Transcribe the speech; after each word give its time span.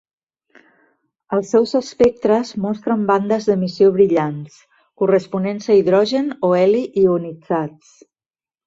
Els 1.37 1.51
seus 1.55 1.73
espectres 1.79 2.55
mostren 2.65 3.05
bandes 3.11 3.47
d'emissió 3.51 3.93
brillants, 3.99 4.59
corresponents 5.03 5.71
a 5.75 5.79
hidrogen 5.83 6.37
o 6.51 6.55
heli 6.65 6.87
ionitzats. 7.07 7.97